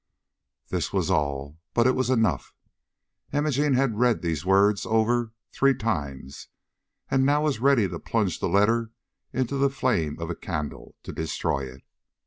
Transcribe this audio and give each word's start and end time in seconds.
This 0.69 0.91
was 0.91 1.11
all, 1.11 1.59
but 1.75 1.85
it 1.85 1.93
was 1.95 2.09
enough. 2.09 2.55
Imogene 3.33 3.75
had 3.75 3.99
read 3.99 4.23
these 4.23 4.43
words 4.43 4.83
over 4.83 5.31
three 5.51 5.75
times, 5.75 6.47
and 7.11 7.23
now 7.23 7.43
was 7.43 7.59
ready 7.59 7.87
to 7.87 7.99
plunge 7.99 8.39
the 8.39 8.49
letter 8.49 8.89
into 9.31 9.57
the 9.57 9.69
flame 9.69 10.19
of 10.19 10.31
a 10.31 10.35
candle 10.35 10.95
to 11.03 11.11
destroy 11.13 11.65
it. 11.71 11.83